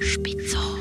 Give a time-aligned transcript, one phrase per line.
[0.00, 0.78] Spitzohr.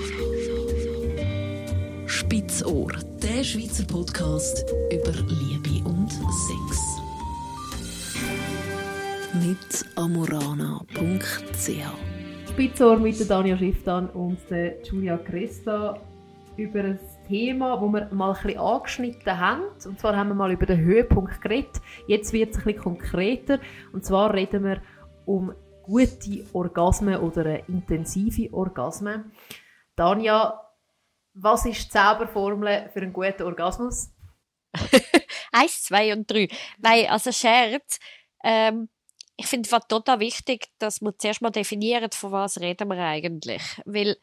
[2.06, 2.92] Spitzohr,
[3.24, 7.02] der Schweizer Podcast über Liebe und Sex.
[9.34, 11.68] Mit amorana.ch
[12.50, 16.00] Spitzohr mit Dania Schifftan und der Julia Cresta
[16.56, 19.64] über ein Thema, das wir mal ein bisschen angeschnitten haben.
[19.86, 21.82] Und zwar haben wir mal über den Höhepunkt geredet.
[22.06, 23.60] Jetzt wird es ein bisschen konkreter.
[23.94, 24.82] Und zwar reden wir
[25.26, 25.54] um
[25.88, 29.32] gute Orgasmen oder intensive Orgasmen.
[29.96, 30.62] Dania,
[31.34, 34.10] was ist die Zauberformel für einen guten Orgasmus?
[35.52, 36.50] Eins, zwei und drei.
[36.80, 38.00] Nein, also Scherz.
[38.44, 38.90] Ähm,
[39.38, 43.62] ich finde es total wichtig, dass wir zuerst mal definieren, von was reden wir eigentlich.
[43.86, 44.18] Weil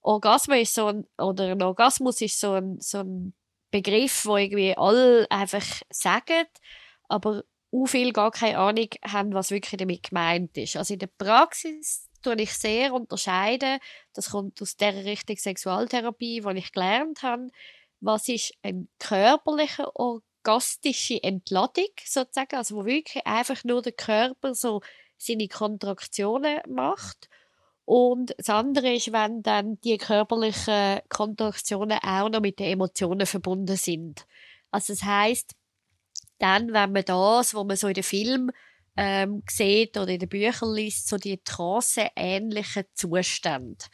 [0.00, 3.34] Orgasmus ist so ein, oder ein Orgasmus ist so ein, so ein
[3.70, 6.46] Begriff, wo irgendwie alle einfach sagen,
[7.08, 10.76] aber u viel gar keine Ahnung haben, was wirklich damit gemeint ist.
[10.76, 13.78] Also in der Praxis tue ich sehr unterscheiden.
[14.12, 17.48] Das kommt aus der Richtung Sexualtherapie, die ich gelernt habe.
[18.00, 24.82] Was ist eine körperliche, orgastische Entladung sozusagen, also wo wirklich einfach nur der Körper so
[25.16, 27.28] seine Kontraktionen macht.
[27.84, 33.76] Und das andere ist, wenn dann die körperlichen Kontraktionen auch noch mit den Emotionen verbunden
[33.76, 34.26] sind.
[34.70, 35.54] Also das heißt,
[36.42, 38.50] dann, wenn man das, was man so in den Film
[38.96, 43.84] ähm, sieht oder in den Büchern liest, so die trance-ähnlichen Zustände.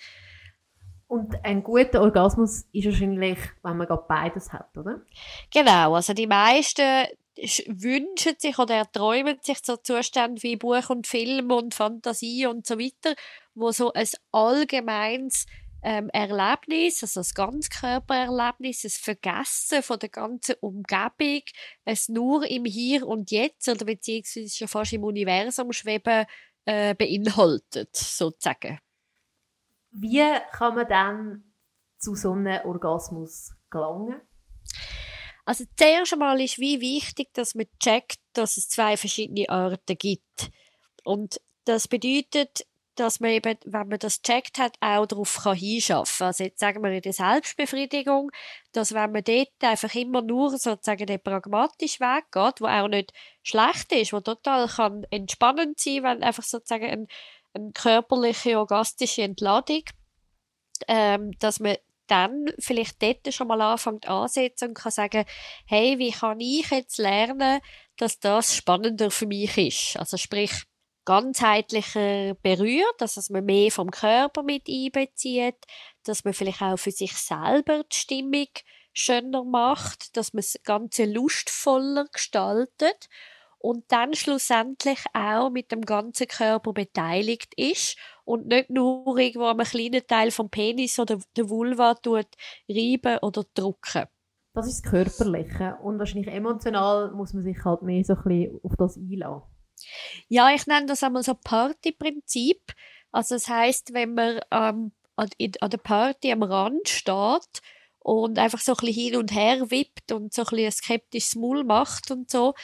[1.07, 5.01] Und ein guter Orgasmus ist wahrscheinlich, wenn man gerade beides hat, oder?
[5.53, 7.07] Genau, also die meisten
[7.67, 12.79] wünschen sich oder erträumen sich so Zustände wie Buch und Film und Fantasie und so
[12.79, 13.15] weiter,
[13.55, 15.47] wo so ein allgemeines
[15.83, 21.43] ähm, Erlebnis, also das Ganzkörpererlebnis, das Vergessen von der ganzen Umgebung,
[21.85, 26.27] es nur im Hier und Jetzt oder beziehungsweise schon fast im Universum schweben
[26.65, 28.79] äh, beinhaltet, sozusagen.
[29.91, 31.55] Wie kann man dann
[31.99, 34.21] zu so einem Orgasmus gelangen?
[35.45, 40.51] Also zuerst einmal ist wie wichtig, dass man checkt, dass es zwei verschiedene Arten gibt.
[41.05, 42.67] Und das bedeutet,
[42.99, 46.27] dass man eben, wenn man das checkt hat, auch darauf kann hinschaffen.
[46.27, 48.31] Also jetzt sagen wir in der Selbstbefriedigung,
[48.73, 53.13] dass wenn man dort einfach immer nur sozusagen den pragmatischen Weg geht, wo auch nicht
[53.43, 57.09] schlecht ist, wo total kann entspannend sein, wenn einfach sozusagen ein,
[57.55, 59.85] eine körperliche, orgastische Entladung,
[60.89, 61.77] ähm, dass man
[62.09, 65.25] dann vielleicht dort schon mal anfängt ansetzen und kann sagen,
[65.67, 67.61] hey, wie kann ich jetzt lernen,
[67.97, 69.97] dass das spannender für mich ist?
[69.99, 70.65] Also sprich,
[71.09, 75.57] ganzheitlicher berührt, dass man mehr vom Körper mit einbezieht,
[76.05, 78.49] dass man vielleicht auch für sich selber die Stimmung
[78.93, 83.09] schöner macht, dass man das Ganze lustvoller gestaltet
[83.57, 89.65] und dann schlussendlich auch mit dem ganzen Körper beteiligt ist und nicht nur irgendwo einen
[89.65, 92.29] kleinen Teil vom Penis oder der Vulva tut
[92.69, 94.05] reiben oder drucken.
[94.53, 98.61] Das ist das Körperliche und wahrscheinlich emotional muss man sich halt mehr so ein bisschen
[98.63, 99.58] auf das einlassen.
[100.29, 102.75] Ja, ich nenne das einmal so Partyprinzip.
[103.13, 105.29] Also das heißt, wenn man ähm, an,
[105.61, 107.63] an der Party am Rand steht
[108.01, 111.35] und einfach so ein bisschen hin und her wippt und so ein bisschen ein skeptisches
[111.37, 112.55] Maul macht und so,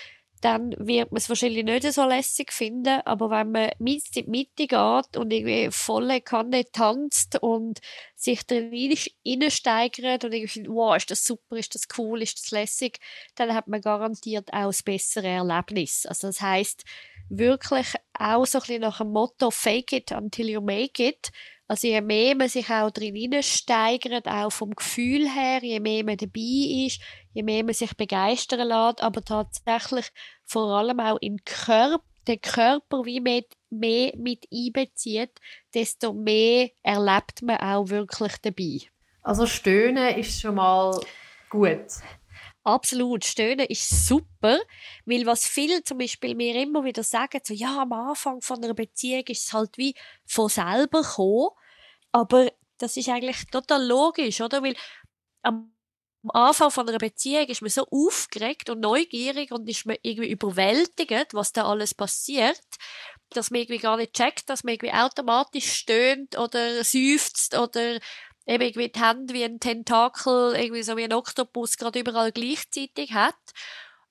[0.45, 4.31] dann wird man es wahrscheinlich nicht so lässig finden, aber wenn man mit in die
[4.31, 7.81] Mitte geht und irgendwie volle Kanne tanzt und
[8.15, 8.71] sich drin
[9.27, 12.99] reinsteigert und irgendwie findet, wow, ist das super, ist das cool, ist das lässig,
[13.37, 16.05] dann hat man garantiert auch ein besseres Erlebnis.
[16.05, 16.85] Also das heißt
[17.29, 21.31] wirklich auch so ein bisschen nach dem Motto Fake it until you make it.
[21.67, 26.19] Also je mehr man sich auch drin steigert, auch vom Gefühl her, je mehr man
[26.19, 27.01] dabei ist,
[27.33, 30.11] je mehr man sich begeistern lässt, aber tatsächlich
[30.45, 35.33] vor allem auch in Körper, den Körper wie mehr, mehr mit einbezieht,
[35.73, 38.81] desto mehr erlebt man auch wirklich dabei.
[39.23, 41.01] Also Stöhnen ist schon mal
[41.49, 41.87] gut.
[42.67, 43.25] Absolut.
[43.27, 44.59] Stöhnen ist super,
[45.05, 48.73] weil was viele zum Beispiel mir immer wieder sagen, so, ja, am Anfang von einer
[48.73, 49.95] Beziehung ist es halt wie
[50.25, 51.51] von selber gekommen.
[52.13, 54.63] Aber das ist eigentlich total logisch, oder?
[54.63, 54.77] Weil
[55.43, 55.73] am
[56.29, 61.35] Anfang von einer Beziehung ist man so aufgeregt und neugierig und ist man irgendwie überwältigt,
[61.35, 62.61] was da alles passiert,
[63.31, 67.99] dass man irgendwie gar nicht checkt, dass man irgendwie automatisch stöhnt oder seufzt oder
[68.47, 73.13] eben irgendwie die Hände wie ein Tentakel, irgendwie so wie ein Oktopus gerade überall gleichzeitig
[73.13, 73.35] hat.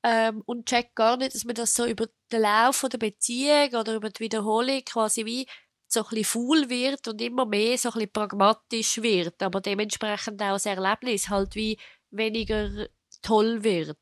[0.06, 3.96] Ähm, und checkt gar nicht, dass man das so über den Lauf der Beziehung oder
[3.96, 5.48] über die Wiederholung quasi wie
[5.88, 10.42] so ein bisschen faul wird und immer mehr so ein bisschen pragmatisch wird, aber dementsprechend
[10.42, 11.78] auch das Erlebnis halt wie
[12.12, 12.88] weniger
[13.22, 14.00] toll wird.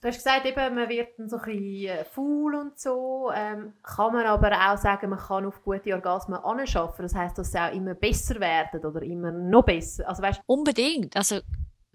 [0.00, 3.30] Du hast gesagt, eben, man wird dann so ein bisschen äh, faul und so.
[3.34, 7.02] Ähm, kann man aber auch sagen, man kann auf gute Orgasmen anschaffen.
[7.02, 10.06] Das heißt, dass sie auch immer besser werden oder immer noch besser.
[10.06, 11.16] Also, weißt, Unbedingt.
[11.16, 11.40] Also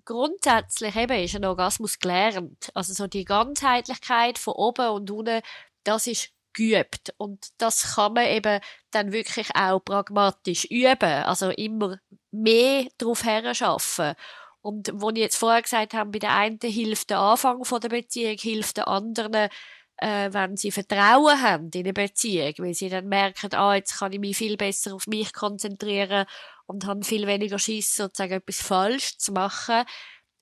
[0.03, 2.71] grundsätzlich eben ist ein Orgasmus gelernt.
[2.73, 5.41] Also so die Ganzheitlichkeit von oben und unten,
[5.83, 7.13] das ist geübt.
[7.17, 8.59] Und das kann man eben
[8.91, 11.23] dann wirklich auch pragmatisch üben.
[11.23, 11.99] Also immer
[12.31, 14.15] mehr darauf herschaffen.
[14.61, 17.89] Und wo ich jetzt vorher gesagt habe, bei der einen hilft der Anfang von der
[17.89, 19.49] Beziehung, hilft der anderen,
[19.97, 24.13] äh, wenn sie Vertrauen haben in eine Beziehung, weil sie dann merken, ah, jetzt kann
[24.13, 26.25] ich mich viel besser auf mich konzentrieren
[26.65, 29.83] und habe viel weniger Schiss, sozusagen etwas falsch zu machen.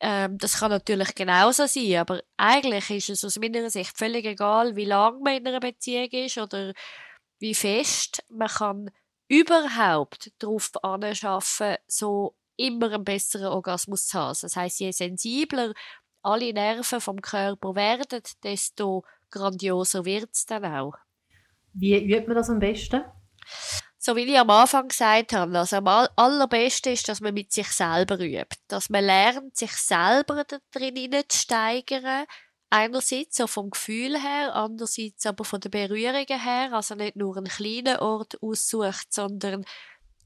[0.01, 4.75] Ähm, das kann natürlich genauso sein, aber eigentlich ist es aus meiner Sicht völlig egal,
[4.75, 6.74] wie lange man in einer Beziehung ist oder
[7.39, 8.24] wie fest.
[8.30, 8.92] Man kann
[9.27, 14.38] überhaupt darauf anschaffen, so immer einen besseren Orgasmus zu haben.
[14.42, 15.74] Das heißt, je sensibler
[16.22, 20.96] alle Nerven vom Körper werden, desto grandioser wird es dann auch.
[21.74, 23.02] Wie übt man das am besten?
[23.98, 27.68] So wie ich am Anfang gesagt habe, also am allerbesten ist, dass man mit sich
[27.68, 28.58] selber übt.
[28.68, 32.26] Dass man lernt, sich selber darin zu steigern.
[32.70, 36.70] Einerseits so vom Gefühl her, andererseits aber von den Berührungen her.
[36.74, 39.66] Also nicht nur einen kleinen Ort aussucht, sondern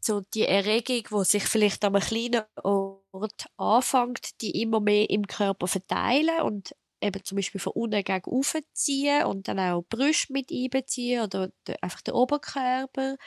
[0.06, 5.68] so die Erregung, die sich vielleicht einem kleinen Ort anfängt, die immer mehr im Körper
[5.68, 10.34] verteilen und eben zum Beispiel von unten gegen oben ziehen und dann auch die Brüste
[10.34, 11.52] mit einbeziehen oder
[11.82, 13.18] einfach den Oberkörper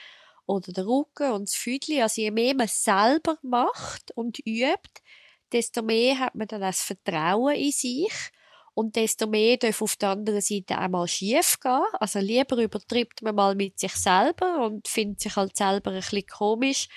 [0.46, 2.02] oder den Rücken und das Füdli.
[2.02, 5.02] Also je mehr man selber macht und übt,
[5.52, 8.12] desto mehr hat man dann das Vertrauen in sich
[8.76, 11.80] und desto mehr darf auf der anderen Seite auch mal schief gehen.
[11.94, 16.26] Also lieber übertreibt man mal mit sich selber und findet sich halt selber ein bisschen
[16.26, 16.88] komisch.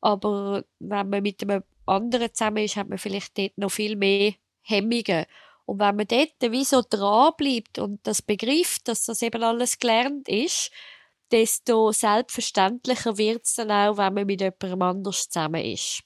[0.00, 4.34] Aber wenn man mit einem anderen zusammen ist, hat man vielleicht dort noch viel mehr
[4.62, 5.24] Hemmungen.
[5.66, 9.78] Und wenn man dort wie so dran bleibt und das begreift, dass das eben alles
[9.78, 10.72] gelernt ist,
[11.30, 16.02] desto selbstverständlicher wird es dann auch, wenn man mit jemandem anders zusammen ist.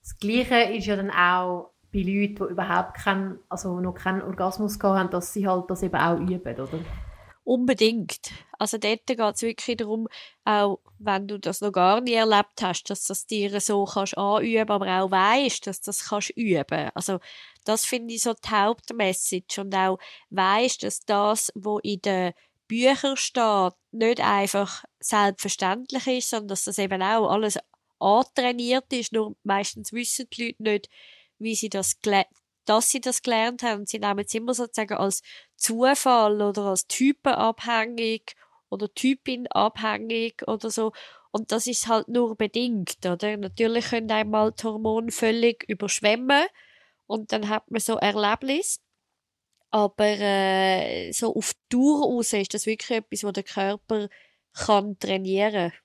[0.00, 4.78] Das Gleiche ist ja dann auch bei Leuten, die überhaupt keinen, also noch keinen Orgasmus
[4.78, 6.80] gehabt haben, dass sie halt das eben auch üben, oder?
[7.44, 8.32] Unbedingt.
[8.58, 10.08] Also dort geht es wirklich darum,
[10.44, 14.70] auch wenn du das noch gar nie erlebt hast, dass das dir so kannst anüben,
[14.70, 16.90] aber auch weißt, dass das kannst üben.
[16.94, 17.20] Also
[17.64, 19.98] das finde ich so die Hauptmessage und auch
[20.30, 22.32] weißt, dass das, wo in den
[22.66, 27.58] Büchern steht, nicht einfach selbstverständlich ist, sondern dass das eben auch alles
[28.00, 29.12] antrainiert ist.
[29.12, 30.88] Nur meistens wissen die Leute nicht,
[31.38, 31.96] wie sie das
[32.66, 33.86] dass sie das gelernt haben.
[33.86, 35.22] Sie nehmen es immer sozusagen als
[35.56, 38.34] Zufall oder als typenabhängig
[38.70, 40.92] oder typinabhängig oder so.
[41.30, 43.36] Und das ist halt nur bedingt, oder?
[43.36, 46.46] Natürlich können einmal die Hormone völlig überschwemmen
[47.06, 48.80] und dann hat man so Erlebnis.
[49.70, 54.08] Aber äh, so auf Tour raus ist das wirklich etwas, was der Körper
[54.52, 55.78] kann trainieren kann.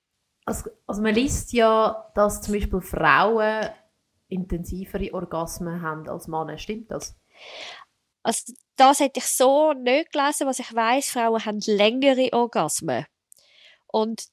[0.44, 3.70] Also, also man liest ja, dass zum Beispiel Frauen
[4.30, 6.58] intensivere Orgasmen haben als Männer.
[6.58, 7.16] Stimmt das?
[8.22, 10.46] Also das hätte ich so nicht gelesen.
[10.46, 13.06] Was ich weiß, Frauen haben längere Orgasmen.
[13.86, 14.24] Und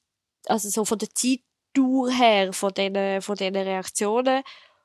[0.46, 4.42] also so von der Zeitdauer her, von diesen, von diesen Reaktionen.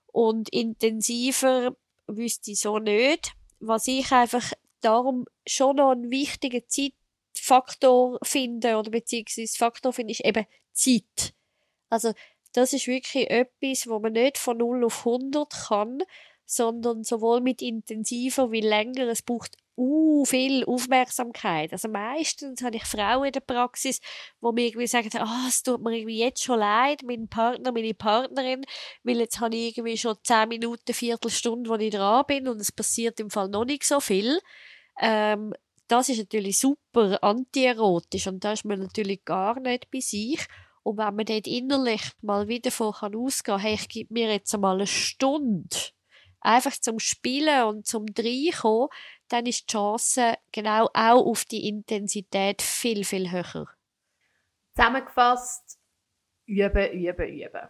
[0.08, 1.76] Und intensiver
[2.08, 3.34] wüsste ich so nicht.
[3.60, 4.52] Was ich einfach
[4.82, 11.34] darum schon noch einen wichtigen Zeitfaktor finde, oder beziehungsweise Faktor finde, ist eben Zeit.
[11.90, 12.14] Also
[12.54, 16.04] das ist wirklich etwas, wo man nicht von 0 auf 100 kann,
[16.46, 21.72] sondern sowohl mit intensiver wie länger, es braucht uh, viel Aufmerksamkeit.
[21.72, 24.00] Also meistens habe ich Frauen in der Praxis,
[24.40, 27.72] wo mir irgendwie sagen, ah, oh, es tut mir irgendwie jetzt schon leid, mein Partner,
[27.72, 28.66] meine Partnerin,
[29.04, 32.72] weil jetzt habe ich irgendwie schon 10 Minuten, Viertelstunde, wo ich dran bin und es
[32.72, 34.40] passiert im Fall noch nicht so viel.
[35.02, 35.54] Ähm,
[35.88, 40.40] das ist natürlich super antierotisch und da ist man natürlich gar nicht bei sich.
[40.84, 44.32] Und wenn man dort innerlich mal wieder davon kann ausgehen kann, hey, ich gebe mir
[44.32, 45.76] jetzt einmal eine Stunde,
[46.42, 48.90] einfach zum Spielen und zum Reinkommen,
[49.30, 53.68] dann ist die Chance genau auch auf die Intensität viel, viel höher.
[54.76, 55.80] Zusammengefasst,
[56.46, 57.70] üben, üben, üben.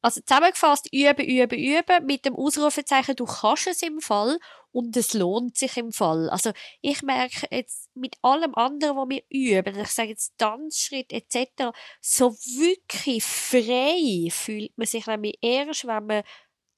[0.00, 4.38] Also zusammengefasst, üben, üben, üben, mit dem Ausrufezeichen, du kannst es im Fall
[4.72, 6.28] und es lohnt sich im Fall.
[6.30, 11.72] Also ich merke jetzt mit allem anderen, was wir üben, ich sage jetzt Tanzschritt etc.,
[12.00, 16.22] so wirklich frei fühlt man sich nämlich erst, wenn man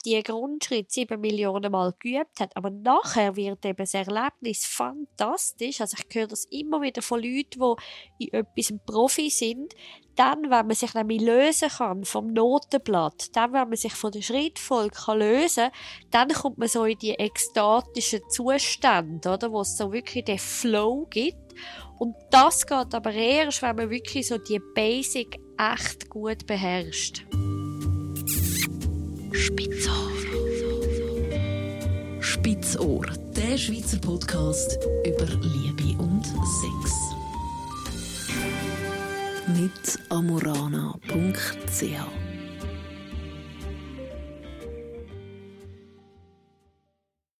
[0.05, 5.81] die Grundschritt sieben Millionen Mal geübt hat, aber nachher wird eben das Erlebnis fantastisch.
[5.81, 7.77] Also ich höre das immer wieder von Leuten,
[8.19, 9.75] die in etwas ein Profi sind.
[10.17, 14.23] Dann, wenn man sich nämlich lösen kann vom Notenblatt, dann, wenn man sich von der
[14.23, 15.71] Schrittfolge kann lösen
[16.11, 21.07] dann kommt man so in die ekstatischen Zustände, oder, wo es so wirklich den Flow
[21.11, 21.55] gibt.
[21.99, 27.25] Und das geht aber erst, wenn man wirklich so die Basic echt gut beherrscht.
[29.37, 30.13] Spitzohr.
[32.21, 33.05] Spitzohr,
[33.37, 36.95] der Schweizer Podcast über Liebe und Sex.
[39.49, 42.24] Mit amorana.ch